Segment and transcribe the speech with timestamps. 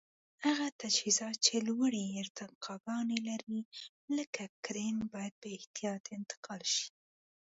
[0.45, 3.59] هغه تجهیزات چې لوړې ارتفاګانې لري
[4.17, 6.87] لکه کرېن باید په احتیاط انتقال شي.